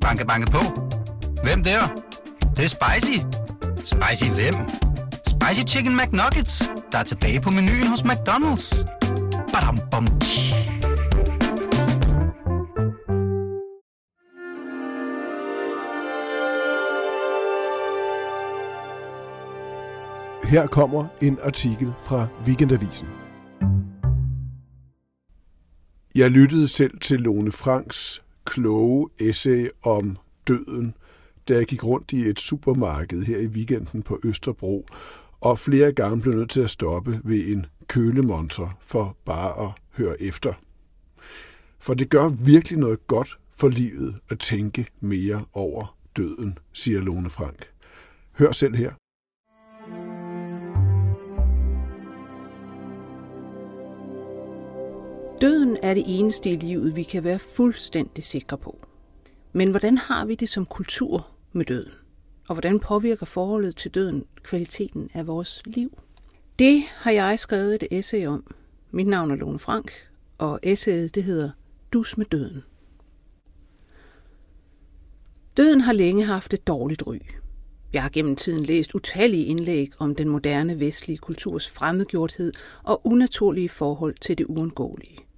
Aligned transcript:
Banke, 0.00 0.26
banke 0.26 0.50
på. 0.50 0.58
Hvem 1.42 1.62
der? 1.62 1.80
Det, 2.40 2.56
det 2.56 2.64
er 2.64 2.68
spicy. 2.68 3.18
Spicy 3.76 4.30
hvem? 4.30 4.54
Spicy 5.26 5.74
Chicken 5.74 5.96
McNuggets, 5.96 6.70
der 6.92 6.98
er 6.98 7.02
tilbage 7.02 7.40
på 7.40 7.50
menuen 7.50 7.86
hos 7.86 8.00
McDonald's. 8.00 8.84
Badum, 9.52 9.78
bom, 9.90 10.06
tji. 10.20 10.54
Her 20.44 20.66
kommer 20.66 21.06
en 21.22 21.38
artikel 21.42 21.92
fra 22.02 22.26
Weekendavisen. 22.46 23.08
Jeg 26.14 26.30
lyttede 26.30 26.68
selv 26.68 26.98
til 27.00 27.20
Lone 27.20 27.52
Franks 27.52 28.22
kloge 28.44 29.08
essay 29.20 29.68
om 29.82 30.16
døden, 30.48 30.94
da 31.48 31.54
jeg 31.54 31.66
gik 31.66 31.84
rundt 31.84 32.12
i 32.12 32.28
et 32.28 32.40
supermarked 32.40 33.22
her 33.22 33.38
i 33.38 33.46
weekenden 33.46 34.02
på 34.02 34.20
Østerbro, 34.24 34.86
og 35.40 35.58
flere 35.58 35.92
gange 35.92 36.20
blev 36.20 36.34
nødt 36.34 36.50
til 36.50 36.60
at 36.60 36.70
stoppe 36.70 37.20
ved 37.24 37.46
en 37.46 37.66
kølemonter 37.88 38.78
for 38.80 39.16
bare 39.24 39.66
at 39.66 39.70
høre 39.90 40.22
efter. 40.22 40.52
For 41.78 41.94
det 41.94 42.10
gør 42.10 42.28
virkelig 42.28 42.78
noget 42.78 43.06
godt 43.06 43.38
for 43.56 43.68
livet 43.68 44.16
at 44.28 44.38
tænke 44.38 44.86
mere 45.00 45.44
over 45.52 45.96
døden, 46.16 46.58
siger 46.72 47.00
Lone 47.00 47.30
Frank. 47.30 47.70
Hør 48.38 48.52
selv 48.52 48.74
her. 48.74 48.99
Døden 55.40 55.76
er 55.82 55.94
det 55.94 56.04
eneste 56.06 56.50
i 56.50 56.56
livet, 56.56 56.96
vi 56.96 57.02
kan 57.02 57.24
være 57.24 57.38
fuldstændig 57.38 58.24
sikre 58.24 58.58
på. 58.58 58.86
Men 59.52 59.70
hvordan 59.70 59.98
har 59.98 60.24
vi 60.24 60.34
det 60.34 60.48
som 60.48 60.66
kultur 60.66 61.28
med 61.52 61.64
døden? 61.64 61.92
Og 62.48 62.54
hvordan 62.54 62.80
påvirker 62.80 63.26
forholdet 63.26 63.76
til 63.76 63.90
døden 63.90 64.24
kvaliteten 64.42 65.10
af 65.14 65.26
vores 65.26 65.62
liv? 65.66 65.98
Det 66.58 66.82
har 66.96 67.10
jeg 67.10 67.38
skrevet 67.38 67.74
et 67.74 67.88
essay 67.90 68.26
om. 68.26 68.54
Mit 68.90 69.06
navn 69.06 69.30
er 69.30 69.34
Lone 69.34 69.58
Frank, 69.58 69.92
og 70.38 70.60
essayet 70.62 71.14
det 71.14 71.24
hedder 71.24 71.50
Dus 71.92 72.18
med 72.18 72.26
døden. 72.26 72.62
Døden 75.56 75.80
har 75.80 75.92
længe 75.92 76.24
haft 76.24 76.54
et 76.54 76.66
dårligt 76.66 77.06
ry. 77.06 77.18
Jeg 77.92 78.02
har 78.02 78.10
gennem 78.10 78.36
tiden 78.36 78.64
læst 78.64 78.94
utallige 78.94 79.44
indlæg 79.44 79.90
om 79.98 80.14
den 80.14 80.28
moderne 80.28 80.80
vestlige 80.80 81.18
kulturs 81.18 81.70
fremmedgjorthed 81.70 82.52
og 82.82 83.06
unaturlige 83.06 83.68
forhold 83.68 84.14
til 84.20 84.38
det 84.38 84.46
uundgåelige. 84.46 85.29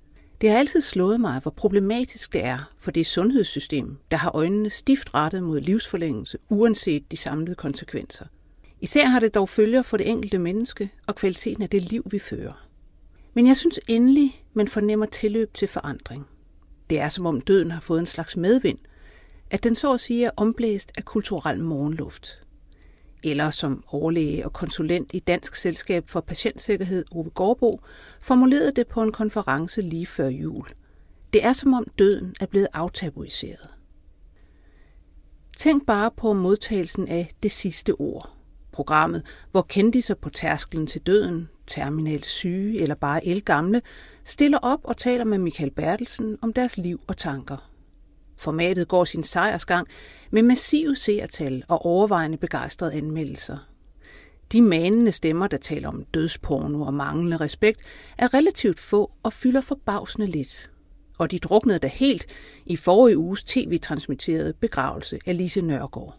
Det 0.42 0.50
har 0.50 0.58
altid 0.58 0.80
slået 0.80 1.20
mig, 1.20 1.40
hvor 1.42 1.50
problematisk 1.50 2.32
det 2.32 2.44
er 2.44 2.72
for 2.78 2.90
det 2.90 3.06
sundhedssystem, 3.06 3.96
der 4.10 4.16
har 4.16 4.30
øjnene 4.34 4.70
stift 4.70 5.14
rettet 5.14 5.42
mod 5.42 5.60
livsforlængelse, 5.60 6.38
uanset 6.48 7.10
de 7.10 7.16
samlede 7.16 7.54
konsekvenser. 7.54 8.24
Især 8.80 9.06
har 9.06 9.20
det 9.20 9.34
dog 9.34 9.48
følger 9.48 9.82
for 9.82 9.96
det 9.96 10.08
enkelte 10.08 10.38
menneske 10.38 10.90
og 11.06 11.14
kvaliteten 11.14 11.62
af 11.62 11.70
det 11.70 11.82
liv, 11.82 12.02
vi 12.10 12.18
fører. 12.18 12.68
Men 13.34 13.46
jeg 13.46 13.56
synes 13.56 13.80
endelig, 13.88 14.44
man 14.54 14.68
fornemmer 14.68 15.06
tilløb 15.06 15.54
til 15.54 15.68
forandring. 15.68 16.26
Det 16.90 17.00
er 17.00 17.08
som 17.08 17.26
om 17.26 17.40
døden 17.40 17.70
har 17.70 17.80
fået 17.80 18.00
en 18.00 18.06
slags 18.06 18.36
medvind, 18.36 18.78
at 19.50 19.64
den 19.64 19.74
så 19.74 19.92
at 19.92 20.00
sige 20.00 20.24
er 20.24 20.30
omblæst 20.36 20.92
af 20.98 21.04
kulturel 21.04 21.60
morgenluft 21.64 22.42
eller 23.22 23.50
som 23.50 23.84
overlæge 23.86 24.44
og 24.44 24.52
konsulent 24.52 25.10
i 25.14 25.18
Dansk 25.18 25.54
Selskab 25.54 26.04
for 26.10 26.20
Patientsikkerhed 26.20 27.04
Ove 27.10 27.30
Gårdbo, 27.30 27.80
formulerede 28.20 28.72
det 28.72 28.86
på 28.86 29.02
en 29.02 29.12
konference 29.12 29.82
lige 29.82 30.06
før 30.06 30.28
jul. 30.28 30.66
Det 31.32 31.44
er 31.44 31.52
som 31.52 31.74
om 31.74 31.86
døden 31.98 32.34
er 32.40 32.46
blevet 32.46 32.68
aftabuiseret. 32.72 33.68
Tænk 35.58 35.86
bare 35.86 36.10
på 36.16 36.32
modtagelsen 36.32 37.08
af 37.08 37.30
det 37.42 37.52
sidste 37.52 37.92
ord. 37.92 38.30
Programmet, 38.72 39.22
hvor 39.50 39.62
kendiser 39.62 40.14
på 40.14 40.30
tærsklen 40.30 40.86
til 40.86 41.00
døden, 41.00 41.48
terminalt 41.66 42.26
syge 42.26 42.80
eller 42.80 42.94
bare 42.94 43.26
elgamle, 43.26 43.82
stiller 44.24 44.58
op 44.58 44.80
og 44.84 44.96
taler 44.96 45.24
med 45.24 45.38
Michael 45.38 45.70
Bertelsen 45.70 46.38
om 46.42 46.52
deres 46.52 46.76
liv 46.76 47.00
og 47.06 47.16
tanker. 47.16 47.71
Formatet 48.36 48.88
går 48.88 49.04
sin 49.04 49.22
sejrsgang 49.22 49.86
med 50.30 50.42
massive 50.42 50.96
seertal 50.96 51.64
og 51.68 51.86
overvejende 51.86 52.36
begejstrede 52.36 52.92
anmeldelser. 52.92 53.58
De 54.52 54.62
manende 54.62 55.12
stemmer, 55.12 55.46
der 55.46 55.56
taler 55.56 55.88
om 55.88 56.04
dødsporno 56.04 56.82
og 56.82 56.94
manglende 56.94 57.36
respekt, 57.36 57.80
er 58.18 58.34
relativt 58.34 58.78
få 58.78 59.12
og 59.22 59.32
fylder 59.32 59.60
forbavsende 59.60 60.26
lidt. 60.26 60.70
Og 61.18 61.30
de 61.30 61.38
druknede 61.38 61.78
da 61.78 61.86
helt 61.86 62.26
i 62.66 62.76
forrige 62.76 63.18
uges 63.18 63.44
tv-transmitterede 63.44 64.52
begravelse 64.52 65.18
af 65.26 65.36
Lise 65.36 65.60
Nørgaard. 65.60 66.18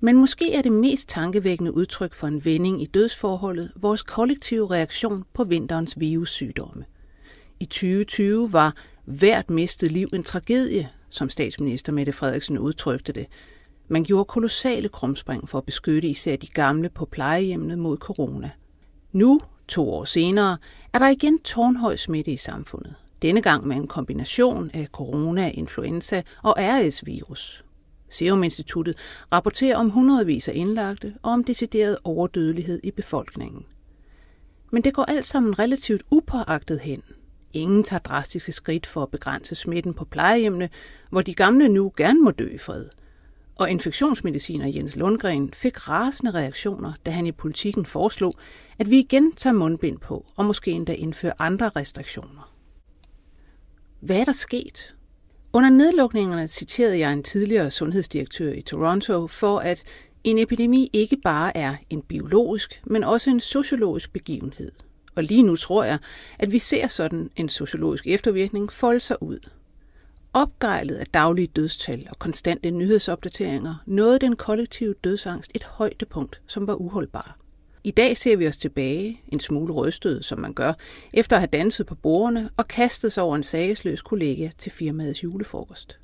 Men 0.00 0.16
måske 0.16 0.54
er 0.54 0.62
det 0.62 0.72
mest 0.72 1.08
tankevækkende 1.08 1.74
udtryk 1.74 2.14
for 2.14 2.26
en 2.26 2.44
vending 2.44 2.82
i 2.82 2.86
dødsforholdet 2.86 3.72
vores 3.76 4.02
kollektive 4.02 4.70
reaktion 4.70 5.24
på 5.32 5.44
vinterens 5.44 6.00
virussygdomme. 6.00 6.84
I 7.60 7.64
2020 7.64 8.52
var 8.52 8.76
hvert 9.04 9.50
mistet 9.50 9.92
liv 9.92 10.08
en 10.12 10.24
tragedie, 10.24 10.88
som 11.08 11.28
statsminister 11.28 11.92
Mette 11.92 12.12
Frederiksen 12.12 12.58
udtrykte 12.58 13.12
det. 13.12 13.26
Man 13.88 14.04
gjorde 14.04 14.24
kolossale 14.24 14.88
krumspring 14.88 15.48
for 15.48 15.58
at 15.58 15.64
beskytte 15.64 16.08
især 16.08 16.36
de 16.36 16.46
gamle 16.46 16.88
på 16.88 17.04
plejehjemmene 17.04 17.76
mod 17.76 17.96
corona. 17.96 18.50
Nu, 19.12 19.40
to 19.68 19.90
år 19.90 20.04
senere, 20.04 20.58
er 20.92 20.98
der 20.98 21.08
igen 21.08 21.38
tårnhøj 21.38 21.96
smitte 21.96 22.30
i 22.30 22.36
samfundet. 22.36 22.94
Denne 23.22 23.42
gang 23.42 23.66
med 23.66 23.76
en 23.76 23.86
kombination 23.86 24.70
af 24.74 24.88
corona, 24.92 25.50
influenza 25.50 26.22
og 26.42 26.54
RS-virus. 26.58 27.64
Serum 28.08 28.42
Instituttet 28.42 28.96
rapporterer 29.32 29.76
om 29.76 29.90
hundredvis 29.90 30.48
af 30.48 30.52
indlagte 30.54 31.14
og 31.22 31.32
om 31.32 31.44
decideret 31.44 31.98
overdødelighed 32.04 32.80
i 32.82 32.90
befolkningen. 32.90 33.64
Men 34.70 34.84
det 34.84 34.94
går 34.94 35.04
alt 35.04 35.24
sammen 35.24 35.58
relativt 35.58 36.02
upåagtet 36.10 36.80
hen, 36.80 37.02
Ingen 37.52 37.84
tager 37.84 38.00
drastiske 38.00 38.52
skridt 38.52 38.86
for 38.86 39.02
at 39.02 39.10
begrænse 39.10 39.54
smitten 39.54 39.94
på 39.94 40.04
plejehjemmene, 40.04 40.68
hvor 41.10 41.22
de 41.22 41.34
gamle 41.34 41.68
nu 41.68 41.92
gerne 41.96 42.20
må 42.20 42.30
dø 42.30 42.48
i 42.54 42.58
fred. 42.58 42.88
Og 43.54 43.70
infektionsmediciner 43.70 44.66
Jens 44.66 44.96
Lundgren 44.96 45.52
fik 45.52 45.88
rasende 45.88 46.30
reaktioner, 46.30 46.92
da 47.06 47.10
han 47.10 47.26
i 47.26 47.32
politikken 47.32 47.86
foreslog, 47.86 48.34
at 48.78 48.90
vi 48.90 48.98
igen 48.98 49.32
tager 49.32 49.54
mundbind 49.54 49.98
på 49.98 50.26
og 50.36 50.44
måske 50.44 50.70
endda 50.70 50.92
indfører 50.92 51.32
andre 51.38 51.68
restriktioner. 51.68 52.52
Hvad 54.00 54.16
er 54.16 54.24
der 54.24 54.32
sket? 54.32 54.94
Under 55.52 55.70
nedlukningerne 55.70 56.48
citerede 56.48 56.98
jeg 56.98 57.12
en 57.12 57.22
tidligere 57.22 57.70
sundhedsdirektør 57.70 58.52
i 58.52 58.62
Toronto 58.62 59.26
for, 59.26 59.58
at 59.58 59.82
en 60.24 60.38
epidemi 60.38 60.90
ikke 60.92 61.16
bare 61.16 61.56
er 61.56 61.76
en 61.90 62.02
biologisk, 62.02 62.82
men 62.86 63.04
også 63.04 63.30
en 63.30 63.40
sociologisk 63.40 64.12
begivenhed– 64.12 64.72
og 65.14 65.22
lige 65.22 65.42
nu 65.42 65.56
tror 65.56 65.84
jeg, 65.84 65.98
at 66.38 66.52
vi 66.52 66.58
ser 66.58 66.88
sådan 66.88 67.30
en 67.36 67.48
sociologisk 67.48 68.06
eftervirkning 68.06 68.72
folde 68.72 69.00
sig 69.00 69.22
ud. 69.22 69.38
Opgejlet 70.32 70.94
af 70.94 71.06
daglige 71.06 71.46
dødstal 71.46 72.06
og 72.10 72.18
konstante 72.18 72.70
nyhedsopdateringer 72.70 73.74
nåede 73.86 74.18
den 74.18 74.36
kollektive 74.36 74.94
dødsangst 75.04 75.50
et 75.54 75.64
højdepunkt, 75.64 76.40
som 76.46 76.66
var 76.66 76.74
uholdbar. 76.74 77.38
I 77.84 77.90
dag 77.90 78.16
ser 78.16 78.36
vi 78.36 78.48
os 78.48 78.56
tilbage, 78.56 79.20
en 79.28 79.40
smule 79.40 79.72
rystet, 79.72 80.24
som 80.24 80.38
man 80.38 80.54
gør, 80.54 80.72
efter 81.12 81.36
at 81.36 81.40
have 81.40 81.48
danset 81.52 81.86
på 81.86 81.94
bordene 81.94 82.50
og 82.56 82.68
kastet 82.68 83.12
sig 83.12 83.22
over 83.22 83.36
en 83.36 83.42
sagesløs 83.42 84.02
kollega 84.02 84.50
til 84.58 84.72
firmaets 84.72 85.24
julefrokost. 85.24 85.98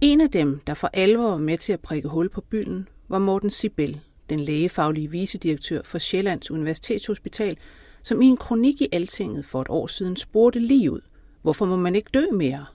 En 0.00 0.20
af 0.20 0.30
dem, 0.30 0.60
der 0.66 0.74
for 0.74 0.90
alvor 0.92 1.30
var 1.30 1.36
med 1.36 1.58
til 1.58 1.72
at 1.72 1.80
prikke 1.80 2.08
hul 2.08 2.28
på 2.28 2.40
bylden, 2.40 2.88
var 3.08 3.18
Morten 3.18 3.50
Sibel, 3.50 4.00
den 4.30 4.40
lægefaglige 4.40 5.10
vicedirektør 5.10 5.82
for 5.82 5.98
Sjællands 5.98 6.50
Universitetshospital, 6.50 7.56
som 8.02 8.22
i 8.22 8.26
en 8.26 8.36
kronik 8.36 8.80
i 8.80 8.88
Altinget 8.92 9.44
for 9.44 9.62
et 9.62 9.68
år 9.70 9.86
siden 9.86 10.16
spurgte 10.16 10.58
lige 10.58 10.92
ud, 10.92 11.00
hvorfor 11.42 11.64
må 11.66 11.76
man 11.76 11.94
ikke 11.94 12.10
dø 12.14 12.24
mere? 12.32 12.66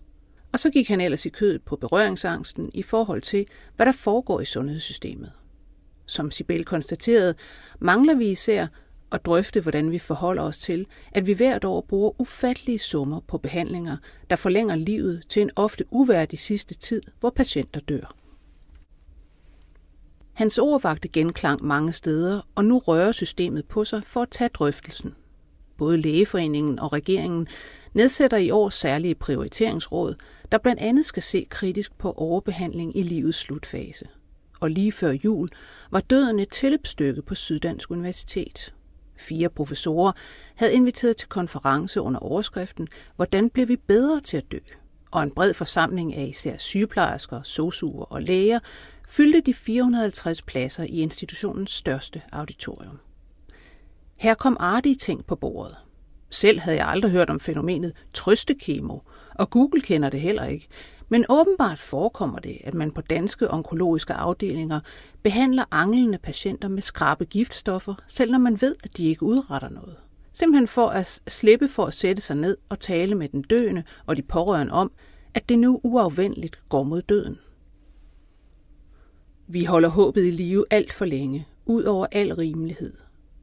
Og 0.51 0.59
så 0.59 0.69
gik 0.69 0.88
han 0.89 1.01
ellers 1.01 1.25
i 1.25 1.29
kødet 1.29 1.62
på 1.62 1.75
berøringsangsten 1.75 2.71
i 2.74 2.81
forhold 2.81 3.21
til, 3.21 3.45
hvad 3.75 3.86
der 3.86 3.92
foregår 3.92 4.39
i 4.39 4.45
sundhedssystemet. 4.45 5.31
Som 6.06 6.31
Sibel 6.31 6.65
konstaterede, 6.65 7.36
mangler 7.80 8.15
vi 8.15 8.30
især 8.30 8.68
at 9.12 9.25
drøfte, 9.25 9.62
hvordan 9.62 9.92
vi 9.92 10.00
forholder 10.00 10.44
os 10.44 10.57
til, 10.57 10.88
at 11.12 11.27
vi 11.27 11.33
hvert 11.33 11.65
år 11.65 11.81
bruger 11.81 12.21
ufattelige 12.21 12.80
summer 12.80 13.19
på 13.19 13.38
behandlinger, 13.38 13.98
der 14.30 14.36
forlænger 14.36 14.75
livet 14.75 15.24
til 15.30 15.42
en 15.42 15.51
ofte 15.56 15.86
uværdig 15.92 16.39
sidste 16.39 16.75
tid, 16.75 17.01
hvor 17.19 17.30
patienter 17.30 17.80
dør. 17.80 18.15
Hans 20.41 20.57
ord 20.57 20.81
vagte 20.81 21.07
genklang 21.07 21.63
mange 21.65 21.93
steder, 21.93 22.41
og 22.55 22.65
nu 22.65 22.79
rører 22.79 23.11
systemet 23.11 23.65
på 23.65 23.85
sig 23.85 24.01
for 24.05 24.21
at 24.21 24.29
tage 24.29 24.49
drøftelsen. 24.53 25.15
Både 25.77 25.97
Lægeforeningen 25.97 26.79
og 26.79 26.93
regeringen 26.93 27.47
nedsætter 27.93 28.38
i 28.38 28.51
år 28.51 28.69
særlige 28.69 29.15
prioriteringsråd, 29.15 30.15
der 30.51 30.57
blandt 30.57 30.81
andet 30.81 31.05
skal 31.05 31.23
se 31.23 31.45
kritisk 31.49 31.97
på 31.97 32.11
overbehandling 32.11 32.97
i 32.97 33.03
livets 33.03 33.38
slutfase. 33.38 34.07
Og 34.59 34.69
lige 34.69 34.91
før 34.91 35.11
jul 35.11 35.49
var 35.91 35.99
døden 35.99 36.39
et 36.39 36.49
tilløbsstykke 36.49 37.21
på 37.21 37.35
Syddansk 37.35 37.91
Universitet. 37.91 38.73
Fire 39.17 39.49
professorer 39.49 40.11
havde 40.55 40.73
inviteret 40.73 41.17
til 41.17 41.29
konference 41.29 42.01
under 42.01 42.19
overskriften 42.19 42.88
Hvordan 43.15 43.49
bliver 43.49 43.65
vi 43.65 43.75
bedre 43.75 44.21
til 44.21 44.38
at 44.38 44.51
dø? 44.51 44.59
og 45.11 45.23
en 45.23 45.31
bred 45.31 45.53
forsamling 45.53 46.15
af 46.15 46.25
især 46.25 46.57
sygeplejersker, 46.57 47.41
sosuer 47.41 48.05
og 48.05 48.21
læger 48.21 48.59
fyldte 49.12 49.42
de 49.42 49.54
450 49.54 50.42
pladser 50.42 50.84
i 50.84 51.00
institutionens 51.02 51.72
største 51.72 52.22
auditorium. 52.31 53.00
Her 54.16 54.34
kom 54.34 54.58
artige 54.60 54.96
ting 54.96 55.25
på 55.25 55.36
bordet. 55.36 55.75
Selv 56.30 56.60
havde 56.60 56.78
jeg 56.78 56.88
aldrig 56.88 57.12
hørt 57.12 57.30
om 57.30 57.40
fænomenet 57.40 57.94
trøstekemo, 58.13 58.98
og 59.36 59.50
Google 59.50 59.81
kender 59.81 60.10
det 60.10 60.22
heller 60.22 60.46
ikke. 60.46 60.68
Men 61.10 61.25
åbenbart 61.30 61.80
forekommer 61.80 62.40
det, 62.40 62.58
at 62.63 62.74
man 62.74 62.92
på 62.92 63.02
danske 63.02 63.52
onkologiske 63.52 64.13
afdelinger 64.13 64.80
behandler 65.24 65.63
anglende 65.72 66.18
patienter 66.18 66.68
med 66.68 66.81
skrabe 66.81 67.25
giftstoffer, 67.25 67.96
selv 68.08 68.31
når 68.31 68.40
man 68.40 68.62
ved, 68.62 68.75
at 68.84 68.98
de 68.98 69.06
ikke 69.06 69.24
udretter 69.24 69.69
noget. 69.69 69.96
Simpelthen 70.34 70.68
for 70.68 70.88
at 70.88 71.22
slippe 71.28 71.68
for 71.68 71.86
at 71.86 71.94
sætte 71.94 72.22
sig 72.22 72.36
ned 72.36 72.58
og 72.69 72.80
tale 72.80 73.16
med 73.16 73.30
den 73.30 73.42
døende 73.42 73.84
og 74.06 74.18
de 74.18 74.22
pårørende 74.22 74.74
om, 74.74 74.92
at 75.34 75.50
det 75.50 75.60
nu 75.60 75.80
uafvendeligt 75.84 76.69
går 76.69 76.84
mod 76.84 77.02
døden. 77.02 77.38
Vi 79.53 79.63
holder 79.63 79.89
håbet 79.89 80.25
i 80.25 80.31
live 80.31 80.65
alt 80.69 80.94
for 80.94 81.06
længe, 81.06 81.48
ud 81.65 81.83
over 81.83 82.06
al 82.12 82.33
rimelighed. 82.33 82.94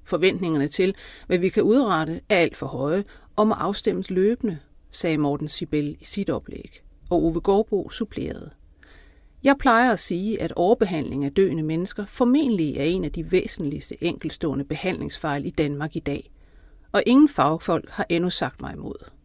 Forventningerne 0.05 0.69
til, 0.69 0.95
hvad 1.27 1.39
vi 1.39 1.49
kan 1.49 1.63
udrette, 1.63 2.21
er 2.29 2.37
alt 2.37 2.57
for 2.57 2.67
høje 2.67 3.05
og 3.37 3.49
må 3.49 3.55
afstemmes 3.55 4.11
løbende, 4.11 4.59
sagde 4.91 5.19
Morten 5.19 5.49
Sibel 5.49 5.97
i 6.01 6.05
sit 6.05 6.31
oplæg, 6.31 6.83
og 7.11 7.25
Ove 7.25 7.41
Gårdbo 7.41 7.91
supplerede. 7.91 8.51
Jeg 9.45 9.57
plejer 9.61 9.93
at 9.93 9.99
sige, 9.99 10.43
at 10.43 10.53
overbehandling 10.53 11.25
af 11.25 11.33
døende 11.33 11.63
mennesker 11.63 12.07
formentlig 12.07 12.77
er 12.77 12.85
en 12.85 13.05
af 13.05 13.13
de 13.13 13.33
væsentligste 13.33 14.05
enkelstående 14.05 14.65
behandlingsfejl 14.65 15.47
i 15.47 15.51
Danmark 15.51 15.97
i 15.97 16.01
dag, 16.01 16.31
og 16.93 17.03
ingen 17.07 17.29
fagfolk 17.29 17.91
har 17.91 18.07
endnu 18.09 18.31
sagt 18.31 18.61
mig 18.61 18.75
imod. 18.75 19.18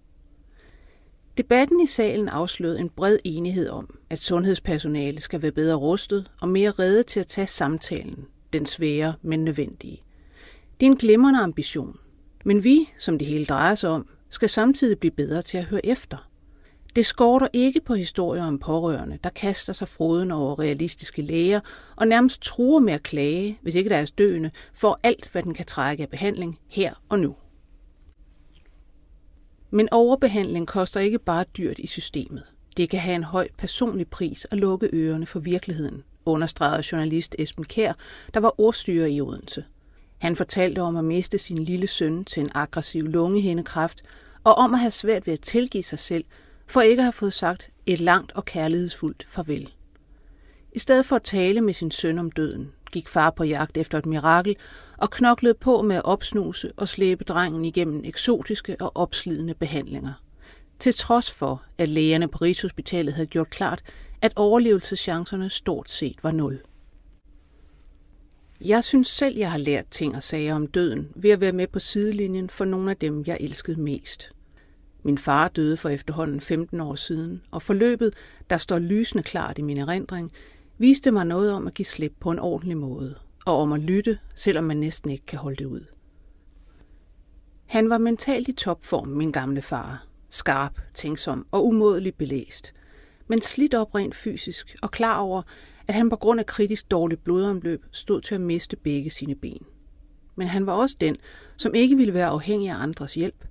Debatten 1.38 1.82
i 1.82 1.86
salen 1.86 2.30
afslørede 2.30 2.80
en 2.80 2.90
bred 2.90 3.18
enighed 3.24 3.70
om, 3.70 3.98
at 4.10 4.20
sundhedspersonale 4.20 5.22
skal 5.22 5.42
være 5.42 5.52
bedre 5.52 5.76
rustet 5.76 6.32
og 6.42 6.50
mere 6.50 6.72
redde 6.72 7.04
til 7.04 7.20
at 7.20 7.28
tage 7.28 7.48
samtalen, 7.48 8.26
den 8.54 8.66
svære, 8.66 9.14
men 9.22 9.44
nødvendige. 9.44 10.04
Det 10.80 10.86
er 10.86 10.92
en 10.92 10.98
glimrende 10.98 11.40
ambition, 11.40 11.98
men 12.46 12.64
vi, 12.64 12.90
som 13.00 13.18
det 13.18 13.28
hele 13.28 13.46
drejer 13.46 13.76
sig 13.76 13.90
om, 13.90 14.08
skal 14.30 14.50
samtidig 14.50 15.00
blive 15.00 15.12
bedre 15.12 15.42
til 15.42 15.58
at 15.58 15.66
høre 15.66 15.86
efter. 15.86 16.30
Det 16.96 17.06
skorter 17.06 17.48
ikke 17.54 17.82
på 17.82 17.94
historier 17.94 18.44
om 18.44 18.60
pårørende, 18.60 19.20
der 19.24 19.30
kaster 19.30 19.74
sig 19.74 19.88
froden 19.88 20.32
over 20.32 20.60
realistiske 20.60 21.22
læger 21.22 21.60
og 21.96 22.08
nærmest 22.08 22.42
truer 22.42 22.80
med 22.80 22.94
at 22.94 23.04
klage, 23.04 23.60
hvis 23.62 23.76
ikke 23.76 23.90
deres 23.90 24.12
døende 24.12 24.52
får 24.74 25.00
alt, 25.04 25.30
hvad 25.32 25.44
den 25.44 25.54
kan 25.54 25.66
trække 25.66 26.04
af 26.04 26.10
behandling 26.10 26.60
her 26.68 26.94
og 27.10 27.20
nu. 27.20 27.36
Men 29.76 29.88
overbehandling 29.92 30.68
koster 30.68 31.00
ikke 31.00 31.20
bare 31.20 31.46
dyrt 31.58 31.80
i 31.80 31.88
systemet. 31.88 32.44
Det 32.78 32.90
kan 32.90 33.00
have 33.00 33.16
en 33.16 33.24
høj 33.24 33.48
personlig 33.58 34.08
pris 34.08 34.48
at 34.52 34.58
lukke 34.58 34.90
ørerne 34.94 35.26
for 35.26 35.40
virkeligheden, 35.40 36.04
understregede 36.26 36.84
journalist 36.92 37.36
Esben 37.40 37.64
Kær, 37.64 37.94
der 38.34 38.40
var 38.40 38.60
ordstyrer 38.60 39.08
i 39.08 39.22
Odense. 39.22 39.66
Han 40.18 40.36
fortalte 40.36 40.80
om 40.80 40.96
at 40.96 41.06
miste 41.06 41.38
sin 41.38 41.64
lille 41.64 41.88
søn 41.88 42.26
til 42.26 42.44
en 42.44 42.52
aggressiv 42.56 43.08
lungehindekræft, 43.08 44.04
og 44.44 44.56
om 44.56 44.74
at 44.74 44.80
have 44.80 44.92
svært 44.92 45.28
ved 45.28 45.34
at 45.34 45.42
tilgive 45.42 45.84
sig 45.84 46.00
selv, 46.00 46.26
for 46.68 46.82
ikke 46.82 47.02
at 47.02 47.06
have 47.06 47.14
fået 47.14 47.34
sagt 47.34 47.70
et 47.86 48.00
langt 48.00 48.32
og 48.32 48.46
kærlighedsfuldt 48.46 49.26
farvel. 49.28 49.70
I 50.72 50.80
stedet 50.80 51.06
for 51.06 51.16
at 51.16 51.24
tale 51.24 51.62
med 51.62 51.74
sin 51.74 51.92
søn 51.92 52.20
om 52.20 52.32
døden, 52.32 52.72
gik 52.94 53.08
far 53.08 53.30
på 53.30 53.44
jagt 53.44 53.78
efter 53.78 53.98
et 53.98 54.06
mirakel 54.06 54.56
og 54.98 55.12
knoklede 55.12 55.54
på 55.54 55.82
med 55.82 55.96
at 55.96 56.06
opsnuse 56.06 56.72
og 56.78 56.88
slæbe 56.88 57.24
drengen 57.24 57.66
igennem 57.66 58.02
eksotiske 58.06 58.76
og 58.80 58.92
opslidende 58.96 59.54
behandlinger. 59.54 60.14
Til 60.80 60.94
trods 60.94 61.32
for, 61.32 61.64
at 61.78 61.90
lægerne 61.90 62.28
på 62.28 62.38
Rigshospitalet 62.38 63.14
havde 63.14 63.28
gjort 63.28 63.50
klart, 63.50 63.84
at 64.22 64.34
overlevelseschancerne 64.36 65.50
stort 65.50 65.90
set 65.90 66.24
var 66.24 66.32
nul. 66.32 66.62
Jeg 68.62 68.84
synes 68.84 69.08
selv, 69.08 69.38
jeg 69.38 69.52
har 69.52 69.58
lært 69.58 69.86
ting 69.92 70.16
og 70.16 70.24
sager 70.24 70.56
om 70.56 70.68
døden 70.68 71.10
ved 71.16 71.30
at 71.30 71.42
være 71.42 71.52
med 71.52 71.68
på 71.68 71.80
sidelinjen 71.80 72.50
for 72.50 72.66
nogle 72.66 72.92
af 72.92 72.98
dem, 72.98 73.24
jeg 73.28 73.38
elskede 73.40 73.82
mest. 73.82 74.32
Min 75.04 75.18
far 75.18 75.48
døde 75.48 75.78
for 75.78 75.90
efterhånden 75.90 76.42
15 76.42 76.80
år 76.80 76.96
siden, 76.96 77.42
og 77.52 77.62
forløbet, 77.62 78.14
der 78.50 78.58
står 78.58 78.80
lysende 78.80 79.24
klart 79.24 79.58
i 79.58 79.62
min 79.62 79.78
erindring, 79.78 80.32
viste 80.84 81.12
mig 81.12 81.26
noget 81.26 81.52
om 81.52 81.68
at 81.68 81.74
give 81.74 81.86
slip 81.86 82.14
på 82.20 82.32
en 82.32 82.40
ordentlig 82.40 82.78
måde, 82.78 83.16
og 83.46 83.58
om 83.58 83.72
at 83.72 83.80
lytte, 83.80 84.20
selvom 84.36 84.64
man 84.64 84.78
næsten 84.78 85.12
ikke 85.12 85.26
kan 85.26 85.40
holde 85.40 85.56
det 85.56 85.66
ud. 85.66 85.86
Han 87.66 87.90
var 87.90 87.98
mentalt 87.98 88.48
i 88.48 88.52
topform, 88.52 89.08
min 89.08 89.32
gamle 89.32 89.62
far. 89.62 90.08
Skarp, 90.30 90.80
tænksom 90.94 91.46
og 91.52 91.68
umådeligt 91.68 92.18
belæst. 92.18 92.74
Men 93.28 93.42
slidt 93.42 93.74
op 93.74 93.96
rent 93.96 94.16
fysisk 94.16 94.76
og 94.82 94.92
klar 94.92 95.20
over, 95.20 95.42
at 95.88 95.94
han 95.94 96.10
på 96.10 96.16
grund 96.16 96.40
af 96.40 96.46
kritisk 96.46 96.92
dårligt 96.92 97.24
blodomløb 97.24 97.86
stod 97.92 98.22
til 98.22 98.36
at 98.36 98.42
miste 98.42 98.76
begge 98.76 99.10
sine 99.10 99.36
ben. 99.36 99.66
Men 100.36 100.48
han 100.48 100.66
var 100.66 100.74
også 100.74 100.96
den, 101.02 101.18
som 101.58 101.76
ikke 101.76 101.96
ville 101.96 102.14
være 102.14 102.28
afhængig 102.28 102.70
af 102.70 102.76
andres 102.76 103.14
hjælp, 103.14 103.46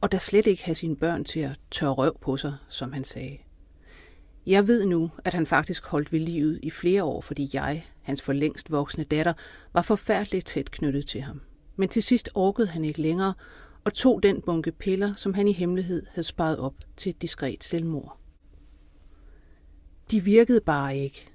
og 0.00 0.12
der 0.12 0.18
slet 0.18 0.46
ikke 0.46 0.64
have 0.64 0.74
sine 0.74 0.96
børn 0.96 1.24
til 1.24 1.40
at 1.40 1.60
tørre 1.70 1.92
røv 1.92 2.18
på 2.20 2.36
sig, 2.36 2.54
som 2.68 2.92
han 2.92 3.04
sagde. 3.04 3.38
Jeg 4.46 4.68
ved 4.68 4.84
nu, 4.86 5.10
at 5.24 5.34
han 5.34 5.46
faktisk 5.46 5.86
holdt 5.86 6.12
ved 6.12 6.20
livet 6.20 6.60
i 6.62 6.70
flere 6.70 7.04
år, 7.04 7.20
fordi 7.20 7.50
jeg, 7.52 7.86
hans 8.02 8.22
for 8.22 8.32
længst 8.32 8.70
voksne 8.70 9.04
datter, 9.04 9.32
var 9.72 9.82
forfærdeligt 9.82 10.46
tæt 10.46 10.70
knyttet 10.70 11.06
til 11.06 11.20
ham. 11.20 11.40
Men 11.76 11.88
til 11.88 12.02
sidst 12.02 12.28
orkede 12.34 12.68
han 12.68 12.84
ikke 12.84 13.02
længere 13.02 13.34
og 13.84 13.94
tog 13.94 14.22
den 14.22 14.42
bunke 14.42 14.72
piller, 14.72 15.14
som 15.14 15.34
han 15.34 15.48
i 15.48 15.52
hemmelighed 15.52 16.06
havde 16.10 16.26
sparet 16.26 16.58
op 16.58 16.74
til 16.96 17.10
et 17.10 17.22
diskret 17.22 17.64
selvmord. 17.64 18.18
De 20.10 20.24
virkede 20.24 20.60
bare 20.60 20.98
ikke. 20.98 21.28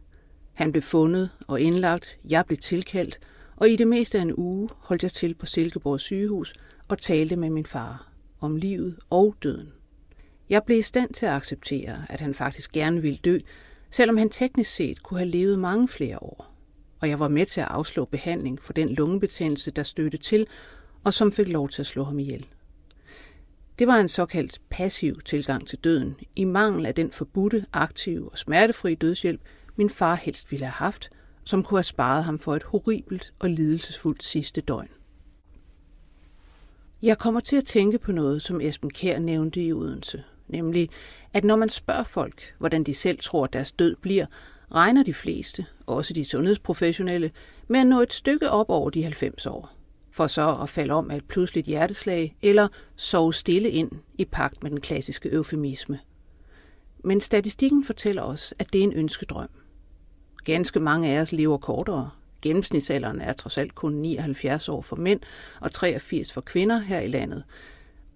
Han 0.54 0.72
blev 0.72 0.81
fundet 0.81 1.30
og 1.48 1.62
indlagt, 1.62 2.18
jeg 2.30 2.46
blev 2.46 2.57
tilkaldt, 2.57 3.19
og 3.56 3.69
i 3.69 3.75
det 3.75 3.88
meste 3.88 4.18
af 4.18 4.22
en 4.22 4.34
uge 4.38 4.69
holdt 4.78 5.04
jeg 5.04 5.12
til 5.12 5.34
på 5.34 5.46
Silkeborg 5.46 6.00
sygehus 6.00 6.54
og 6.88 6.98
talte 6.98 7.36
med 7.36 7.50
min 7.50 7.66
far 7.66 8.12
om 8.40 8.56
livet 8.56 8.96
og 9.10 9.36
døden. 9.44 9.74
Jeg 10.50 10.63
blev 10.63 10.77
i 10.80 10.81
stand 10.81 11.13
til 11.13 11.25
at 11.25 11.31
acceptere, 11.31 12.06
at 12.09 12.21
han 12.21 12.33
faktisk 12.33 12.71
gerne 12.71 13.01
ville 13.01 13.19
dø, 13.25 13.39
selvom 13.92 14.18
han 14.18 14.30
teknisk 14.30 14.75
set 14.75 15.03
kunne 15.03 15.19
have 15.19 15.30
levet 15.30 15.59
mange 15.59 15.88
flere 15.88 16.24
år. 16.24 16.56
Og 17.00 17.09
jeg 17.09 17.19
var 17.19 17.27
med 17.27 17.45
til 17.45 17.62
at 17.62 17.68
afslå 17.68 18.06
behandling 18.06 18.62
for 18.62 18.74
den 18.74 18.89
lungebetændelse, 18.89 19.71
der 19.71 19.83
stødte 19.83 20.18
til, 20.18 20.47
og 21.03 21.13
som 21.13 21.31
fik 21.31 21.47
lov 21.47 21.69
til 21.69 21.81
at 21.81 21.88
slå 21.88 22.03
ham 22.03 22.19
ihjel. 22.19 22.45
Det 23.80 23.88
var 23.88 23.95
en 23.95 24.07
såkaldt 24.07 24.62
passiv 24.69 25.21
tilgang 25.21 25.68
til 25.68 25.80
døden, 25.80 26.15
i 26.36 26.44
mangel 26.44 26.86
af 26.86 26.95
den 26.95 27.12
forbudte, 27.12 27.65
aktive 27.74 28.31
og 28.31 28.38
smertefri 28.38 28.95
dødshjælp, 28.95 29.42
min 29.75 29.90
far 29.90 30.16
helst 30.16 30.52
ville 30.52 30.66
have 30.66 30.71
haft, 30.71 31.09
som 31.44 31.64
kunne 31.64 31.78
have 31.78 31.83
sparet 31.83 32.23
ham 32.23 32.40
for 32.40 32.56
et 32.56 32.64
horribelt 32.64 33.33
og 33.40 33.49
lidelsesfuldt 33.49 34.23
sidste 34.23 34.61
døgn. 34.61 34.90
Jeg 37.02 37.18
kommer 37.18 37.40
til 37.40 37.56
at 37.56 37.66
tænke 37.66 37.99
på 37.99 38.11
noget, 38.11 38.42
som 38.42 38.61
Esben 38.61 38.90
Kær 38.90 39.19
nævnte 39.19 39.64
i 39.64 39.73
Odense, 39.73 40.23
nemlig 40.47 40.90
at 41.33 41.44
når 41.44 41.56
man 41.56 41.69
spørger 41.69 42.04
folk, 42.04 42.56
hvordan 42.57 42.83
de 42.83 42.94
selv 42.94 43.19
tror, 43.19 43.44
at 43.44 43.54
deres 43.54 43.71
død 43.71 43.95
bliver, 43.95 44.25
regner 44.71 45.04
de 45.04 45.14
fleste, 45.14 45.66
også 45.85 46.14
de 46.14 46.25
sundhedsprofessionelle, 46.25 47.31
med 47.68 47.80
at 47.80 47.87
nå 47.87 48.02
et 48.02 48.14
stykke 48.14 48.49
op 48.49 48.69
over 48.69 48.90
de 48.90 49.04
90 49.04 49.45
år, 49.45 49.71
for 50.11 50.28
så 50.28 50.57
at 50.61 50.69
falde 50.69 50.94
om 50.94 51.11
af 51.11 51.16
et 51.16 51.25
pludseligt 51.25 51.68
hjerteslag 51.68 52.35
eller 52.42 52.68
sove 52.95 53.33
stille 53.33 53.69
ind 53.69 53.92
i 54.18 54.25
pagt 54.25 54.64
med 54.64 54.71
den 54.71 54.81
klassiske 54.81 55.33
eufemisme. 55.33 55.99
Men 57.04 57.21
statistikken 57.21 57.83
fortæller 57.83 58.21
os, 58.21 58.54
at 58.59 58.73
det 58.73 58.80
er 58.80 58.83
en 58.83 58.94
ønskedrøm. 58.94 59.49
Ganske 60.44 60.80
mange 60.80 61.09
af 61.09 61.21
os 61.21 61.31
lever 61.31 61.57
kortere. 61.57 62.09
Gennemsnitsalderen 62.42 63.21
er 63.21 63.33
trods 63.33 63.57
alt 63.57 63.75
kun 63.75 63.94
79 63.94 64.69
år 64.69 64.81
for 64.81 64.95
mænd 64.95 65.19
og 65.61 65.71
83 65.71 66.33
for 66.33 66.42
kvinder 66.42 66.80
her 66.80 66.99
i 66.99 67.07
landet. 67.07 67.44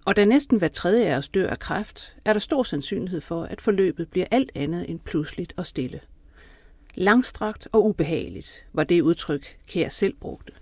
Og 0.10 0.16
da 0.16 0.26
næsten 0.26 0.58
hver 0.58 0.68
tredje 0.68 1.06
af 1.06 1.18
os 1.18 1.30
dør 1.30 1.50
af 1.50 1.60
kræft, 1.60 2.16
er 2.26 2.34
der 2.34 2.40
stor 2.40 2.64
sandsynlighed 2.64 3.22
for, 3.22 3.44
at 3.44 3.62
forløbet 3.62 4.10
bliver 4.10 4.26
alt 4.32 4.52
andet 4.56 4.90
end 4.90 5.00
pludseligt 5.00 5.54
og 5.58 5.66
stille. 5.66 6.00
Langstrakt 6.96 7.68
og 7.72 7.86
ubehageligt 7.86 8.66
var 8.74 8.84
det 8.84 9.02
udtryk, 9.02 9.58
Kær 9.68 9.90
selv 9.90 10.14
brugte. 10.22 10.54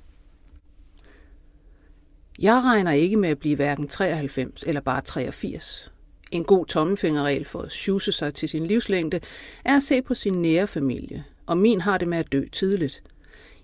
Jeg 2.39 2.53
regner 2.53 2.91
ikke 2.91 3.17
med 3.17 3.29
at 3.29 3.39
blive 3.39 3.55
hverken 3.55 3.87
93 3.87 4.63
eller 4.67 4.81
bare 4.81 5.01
83. 5.01 5.91
En 6.31 6.43
god 6.43 6.65
tommelfingerregel 6.65 7.45
for 7.45 7.61
at 7.61 7.71
sjuse 7.71 8.11
sig 8.11 8.33
til 8.33 8.49
sin 8.49 8.65
livslængde 8.65 9.19
er 9.65 9.75
at 9.75 9.83
se 9.83 10.01
på 10.01 10.13
sin 10.13 10.33
nære 10.33 10.67
familie, 10.67 11.23
og 11.45 11.57
min 11.57 11.81
har 11.81 11.97
det 11.97 12.07
med 12.07 12.17
at 12.17 12.31
dø 12.31 12.45
tidligt. 12.51 13.03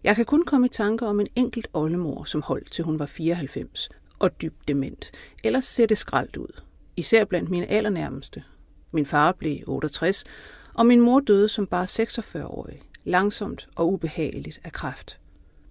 Jeg 0.04 0.16
kan 0.16 0.26
kun 0.26 0.46
komme 0.46 0.68
i 0.68 0.70
tanke 0.70 1.06
om 1.06 1.20
en 1.20 1.28
enkelt 1.36 1.68
oldemor, 1.74 2.24
som 2.24 2.42
holdt 2.42 2.72
til 2.72 2.84
hun 2.84 3.00
var 3.00 3.06
94 3.06 3.90
og 4.24 4.42
dybt 4.42 4.68
dement, 4.68 5.12
ellers 5.44 5.66
ser 5.66 5.86
det 5.86 5.98
skraldt 5.98 6.38
ud. 6.38 6.62
Især 6.98 7.26
blandt 7.26 7.50
mine 7.50 7.72
allernærmeste. 7.72 8.44
Min 8.92 9.06
far 9.06 9.32
blev 9.32 9.58
68, 9.68 10.24
og 10.74 10.86
min 10.86 11.02
mor 11.02 11.20
døde 11.20 11.50
som 11.50 11.68
bare 11.68 11.84
46-årig, 11.84 12.82
langsomt 13.04 13.68
og 13.76 13.94
ubehageligt 13.94 14.60
af 14.64 14.72
kræft. 14.72 15.20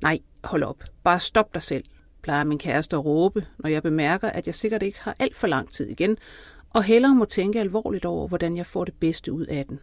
Nej, 0.02 0.18
hold 0.44 0.62
op. 0.62 0.84
Bare 1.04 1.20
stop 1.20 1.54
dig 1.54 1.62
selv, 1.62 1.84
plejer 2.22 2.44
min 2.44 2.58
kæreste 2.58 2.96
at 2.96 3.04
råbe, 3.04 3.46
når 3.58 3.70
jeg 3.70 3.82
bemærker, 3.82 4.28
at 4.28 4.46
jeg 4.46 4.54
sikkert 4.54 4.82
ikke 4.82 5.00
har 5.00 5.16
alt 5.18 5.36
for 5.36 5.46
lang 5.46 5.70
tid 5.70 5.86
igen, 5.86 6.16
og 6.70 6.84
hellere 6.84 7.14
må 7.14 7.24
tænke 7.24 7.60
alvorligt 7.60 8.04
over, 8.04 8.28
hvordan 8.28 8.56
jeg 8.56 8.66
får 8.66 8.84
det 8.84 8.94
bedste 9.00 9.32
ud 9.32 9.46
af 9.46 9.66
den. 9.66 9.80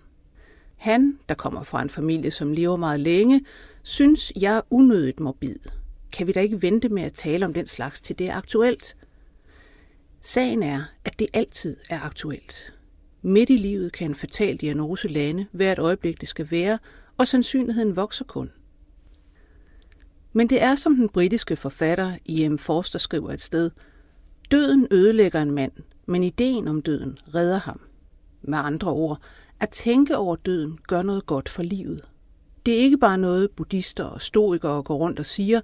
Han, 0.77 1.19
der 1.29 1.35
kommer 1.35 1.63
fra 1.63 1.81
en 1.81 1.89
familie, 1.89 2.31
som 2.31 2.53
lever 2.53 2.75
meget 2.75 2.99
længe, 2.99 3.41
synes, 3.83 4.33
jeg 4.35 4.55
er 4.55 4.61
unødigt 4.69 5.19
morbid. 5.19 5.59
Kan 6.11 6.27
vi 6.27 6.31
da 6.31 6.41
ikke 6.41 6.61
vente 6.61 6.89
med 6.89 7.03
at 7.03 7.13
tale 7.13 7.45
om 7.45 7.53
den 7.53 7.67
slags 7.67 8.01
til 8.01 8.19
det 8.19 8.29
er 8.29 8.35
aktuelt? 8.35 8.95
Sagen 10.21 10.63
er, 10.63 10.83
at 11.05 11.19
det 11.19 11.27
altid 11.33 11.77
er 11.89 12.01
aktuelt. 12.01 12.73
Midt 13.21 13.49
i 13.49 13.57
livet 13.57 13.91
kan 13.91 14.09
en 14.09 14.15
fatal 14.15 14.57
diagnose 14.57 15.07
lande 15.07 15.45
hvert 15.51 15.79
øjeblik 15.79 16.21
det 16.21 16.29
skal 16.29 16.51
være, 16.51 16.79
og 17.17 17.27
sandsynligheden 17.27 17.95
vokser 17.95 18.25
kun. 18.25 18.51
Men 20.33 20.49
det 20.49 20.61
er 20.61 20.75
som 20.75 20.95
den 20.95 21.09
britiske 21.09 21.55
forfatter 21.55 22.17
I.M. 22.25 22.57
Forster 22.57 22.99
skriver 22.99 23.31
et 23.31 23.41
sted, 23.41 23.71
døden 24.51 24.87
ødelægger 24.91 25.41
en 25.41 25.51
mand, 25.51 25.71
men 26.05 26.23
ideen 26.23 26.67
om 26.67 26.81
døden 26.81 27.17
redder 27.35 27.59
ham. 27.59 27.81
Med 28.41 28.57
andre 28.57 28.91
ord, 28.91 29.21
at 29.59 29.69
tænke 29.69 30.17
over 30.17 30.35
døden 30.35 30.79
gør 30.87 31.01
noget 31.01 31.25
godt 31.25 31.49
for 31.49 31.63
livet. 31.63 32.01
Det 32.65 32.73
er 32.73 32.79
ikke 32.79 32.97
bare 32.97 33.17
noget, 33.17 33.51
buddhister 33.51 34.03
og 34.03 34.21
stoikere 34.21 34.83
går 34.83 34.95
rundt 34.97 35.19
og 35.19 35.25
siger. 35.25 35.61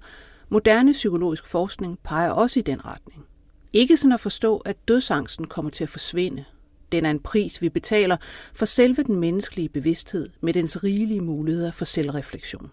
Moderne 0.48 0.92
psykologisk 0.92 1.46
forskning 1.46 1.98
peger 1.98 2.30
også 2.30 2.58
i 2.58 2.62
den 2.62 2.84
retning. 2.84 3.26
Ikke 3.72 3.96
sådan 3.96 4.12
at 4.12 4.20
forstå, 4.20 4.56
at 4.56 4.88
dødsangsten 4.88 5.46
kommer 5.46 5.70
til 5.70 5.84
at 5.84 5.90
forsvinde. 5.90 6.44
Den 6.92 7.06
er 7.06 7.10
en 7.10 7.20
pris, 7.20 7.62
vi 7.62 7.68
betaler 7.68 8.16
for 8.54 8.64
selve 8.64 9.02
den 9.02 9.16
menneskelige 9.16 9.68
bevidsthed 9.68 10.28
med 10.40 10.52
dens 10.52 10.84
rigelige 10.84 11.20
muligheder 11.20 11.70
for 11.70 11.84
selvreflektion. 11.84 12.70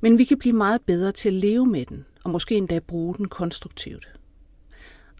Men 0.00 0.18
vi 0.18 0.24
kan 0.24 0.38
blive 0.38 0.56
meget 0.56 0.80
bedre 0.86 1.12
til 1.12 1.28
at 1.28 1.34
leve 1.34 1.66
med 1.66 1.86
den, 1.86 2.04
og 2.24 2.30
måske 2.30 2.54
endda 2.54 2.78
bruge 2.78 3.14
den 3.14 3.28
konstruktivt. 3.28 4.08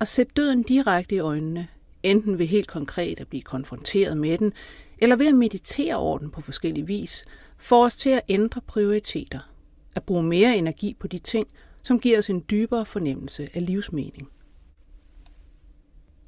At 0.01 0.09
sætte 0.09 0.33
døden 0.37 0.63
direkte 0.63 1.15
i 1.15 1.19
øjnene, 1.19 1.69
enten 2.03 2.39
ved 2.39 2.47
helt 2.47 2.69
konkret 2.69 3.21
at 3.21 3.29
blive 3.29 3.43
konfronteret 3.43 4.17
med 4.17 4.39
den, 4.39 4.53
eller 4.99 5.17
ved 5.17 5.27
at 5.27 5.35
meditere 5.35 5.97
over 5.97 6.19
den 6.19 6.31
på 6.31 6.41
forskellige 6.41 6.87
vis, 6.87 7.25
får 7.59 7.85
os 7.85 7.97
til 7.97 8.11
at 8.11 8.23
ændre 8.29 8.61
prioriteter, 8.61 9.52
at 9.95 10.03
bruge 10.03 10.23
mere 10.23 10.57
energi 10.57 10.97
på 11.01 11.07
de 11.07 11.19
ting, 11.19 11.49
som 11.83 12.01
giver 12.01 12.19
os 12.19 12.31
en 12.31 12.45
dybere 12.51 12.85
fornemmelse 12.85 13.49
af 13.55 13.67
livsmening. 13.67 14.29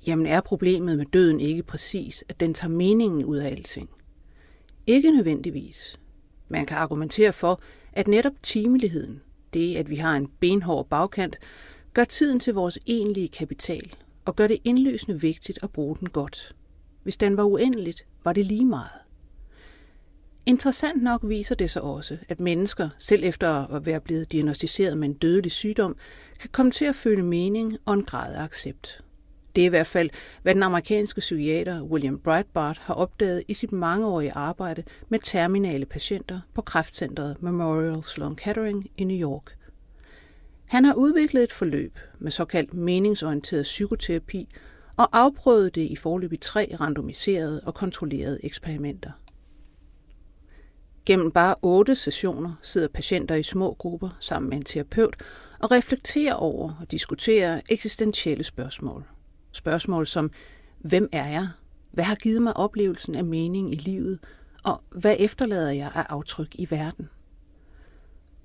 Jamen 0.06 0.26
er 0.26 0.40
problemet 0.40 0.98
med 0.98 1.06
døden 1.06 1.40
ikke 1.40 1.62
præcis, 1.62 2.24
at 2.28 2.40
den 2.40 2.54
tager 2.54 2.72
meningen 2.72 3.24
ud 3.24 3.36
af 3.36 3.46
alting? 3.50 3.90
Ikke 4.86 5.10
nødvendigvis. 5.10 6.00
Man 6.48 6.66
kan 6.66 6.76
argumentere 6.76 7.32
for, 7.32 7.60
at 7.92 8.08
netop 8.08 8.32
timeligheden, 8.42 9.22
det 9.54 9.76
at 9.76 9.90
vi 9.90 9.96
har 9.96 10.16
en 10.16 10.30
benhård 10.40 10.88
bagkant, 10.88 11.36
gør 11.94 12.04
tiden 12.04 12.40
til 12.40 12.54
vores 12.54 12.78
egentlige 12.86 13.28
kapital 13.28 13.94
og 14.24 14.36
gør 14.36 14.46
det 14.46 14.58
indløsende 14.64 15.20
vigtigt 15.20 15.58
at 15.62 15.70
bruge 15.70 15.96
den 16.00 16.08
godt. 16.08 16.56
Hvis 17.02 17.16
den 17.16 17.36
var 17.36 17.44
uendeligt, 17.44 18.06
var 18.24 18.32
det 18.32 18.44
lige 18.44 18.64
meget. 18.64 19.03
Interessant 20.46 21.02
nok 21.02 21.20
viser 21.24 21.54
det 21.54 21.70
sig 21.70 21.82
også, 21.82 22.18
at 22.28 22.40
mennesker, 22.40 22.88
selv 22.98 23.24
efter 23.24 23.48
at 23.74 23.86
være 23.86 24.00
blevet 24.00 24.32
diagnostiseret 24.32 24.98
med 24.98 25.08
en 25.08 25.14
dødelig 25.14 25.52
sygdom, 25.52 25.96
kan 26.40 26.50
komme 26.52 26.72
til 26.72 26.84
at 26.84 26.94
føle 26.94 27.22
mening 27.22 27.78
og 27.84 27.94
en 27.94 28.04
grad 28.04 28.34
af 28.34 28.42
accept. 28.42 29.00
Det 29.56 29.62
er 29.62 29.66
i 29.66 29.68
hvert 29.68 29.86
fald, 29.86 30.10
hvad 30.42 30.54
den 30.54 30.62
amerikanske 30.62 31.20
psykiater 31.20 31.82
William 31.82 32.18
Breitbart 32.18 32.78
har 32.78 32.94
opdaget 32.94 33.42
i 33.48 33.54
sit 33.54 33.72
mangeårige 33.72 34.32
arbejde 34.32 34.82
med 35.08 35.18
terminale 35.18 35.86
patienter 35.86 36.40
på 36.54 36.62
kræftcentret 36.62 37.42
Memorial 37.42 38.02
Sloan 38.02 38.36
Kettering 38.36 38.90
i 38.96 39.04
New 39.04 39.30
York. 39.30 39.56
Han 40.66 40.84
har 40.84 40.94
udviklet 40.94 41.42
et 41.42 41.52
forløb 41.52 41.98
med 42.18 42.30
såkaldt 42.30 42.74
meningsorienteret 42.74 43.62
psykoterapi 43.62 44.48
og 44.96 45.08
afprøvet 45.12 45.74
det 45.74 45.82
i 45.90 45.96
forløb 45.96 46.32
i 46.32 46.36
tre 46.36 46.76
randomiserede 46.80 47.60
og 47.60 47.74
kontrollerede 47.74 48.38
eksperimenter. 48.42 49.10
Gennem 51.06 51.30
bare 51.30 51.54
otte 51.62 51.94
sessioner 51.94 52.54
sidder 52.62 52.88
patienter 52.88 53.34
i 53.34 53.42
små 53.42 53.74
grupper 53.74 54.16
sammen 54.20 54.50
med 54.50 54.56
en 54.56 54.64
terapeut 54.64 55.16
og 55.58 55.70
reflekterer 55.70 56.34
over 56.34 56.74
og 56.80 56.90
diskuterer 56.90 57.60
eksistentielle 57.68 58.44
spørgsmål. 58.44 59.04
Spørgsmål 59.52 60.06
som, 60.06 60.30
hvem 60.78 61.08
er 61.12 61.26
jeg? 61.26 61.48
Hvad 61.92 62.04
har 62.04 62.14
givet 62.14 62.42
mig 62.42 62.56
oplevelsen 62.56 63.14
af 63.14 63.24
mening 63.24 63.72
i 63.72 63.76
livet? 63.76 64.18
Og 64.64 64.82
hvad 64.90 65.16
efterlader 65.18 65.70
jeg 65.70 65.90
af 65.94 66.06
aftryk 66.08 66.54
i 66.54 66.70
verden? 66.70 67.08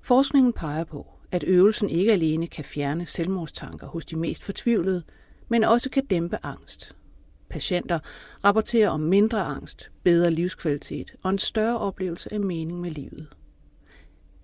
Forskningen 0.02 0.52
peger 0.52 0.84
på, 0.84 1.06
at 1.30 1.44
øvelsen 1.46 1.88
ikke 1.90 2.12
alene 2.12 2.46
kan 2.46 2.64
fjerne 2.64 3.06
selvmordstanker 3.06 3.86
hos 3.86 4.06
de 4.06 4.16
mest 4.16 4.42
fortvivlede, 4.42 5.02
men 5.48 5.64
også 5.64 5.90
kan 5.90 6.06
dæmpe 6.06 6.38
angst. 6.42 6.96
Patienter 7.50 7.98
rapporterer 8.44 8.88
om 8.88 9.00
mindre 9.00 9.44
angst, 9.44 9.90
bedre 10.02 10.30
livskvalitet 10.30 11.14
og 11.22 11.30
en 11.30 11.38
større 11.38 11.78
oplevelse 11.78 12.32
af 12.32 12.40
mening 12.40 12.80
med 12.80 12.90
livet. 12.90 13.26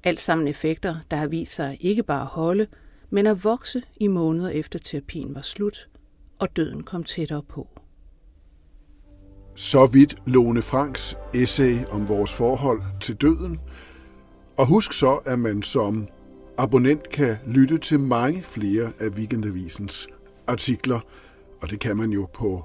Alt 0.05 0.21
sammen 0.21 0.49
effekter, 0.49 0.97
der 1.11 1.17
har 1.17 1.27
vist 1.27 1.55
sig 1.55 1.77
ikke 1.81 2.03
bare 2.03 2.21
at 2.21 2.27
holde, 2.27 2.67
men 3.11 3.27
at 3.27 3.45
vokse 3.45 3.83
i 3.97 4.07
måneder 4.07 4.49
efter 4.49 4.79
terapien 4.79 5.35
var 5.35 5.41
slut, 5.41 5.89
og 6.39 6.57
døden 6.57 6.83
kom 6.83 7.05
tættere 7.05 7.43
på. 7.43 7.69
Så 9.55 9.87
vidt 9.87 10.15
Lone 10.27 10.63
Franks 10.63 11.17
essay 11.35 11.85
om 11.91 12.09
vores 12.09 12.35
forhold 12.35 12.83
til 13.01 13.17
døden. 13.17 13.61
Og 14.57 14.67
husk 14.67 14.93
så, 14.93 15.15
at 15.15 15.39
man 15.39 15.63
som 15.63 16.09
abonnent 16.59 17.09
kan 17.09 17.37
lytte 17.47 17.79
til 17.79 18.01
mange 18.01 18.43
flere 18.43 18.93
af 19.01 19.09
Weekendavisens 19.09 20.09
artikler, 20.47 21.01
og 21.63 21.71
det 21.71 21.81
kan 21.81 21.97
man 21.97 22.11
jo 22.11 22.29
på 22.33 22.65